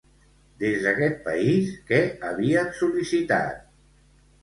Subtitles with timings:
[0.63, 2.01] Des d'aquest país, què
[2.33, 3.65] havien sol·licitat?